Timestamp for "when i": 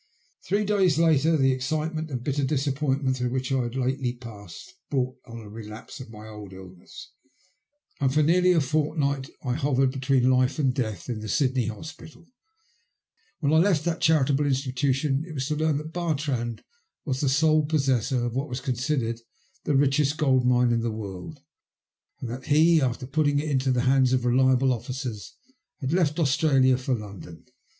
13.41-13.57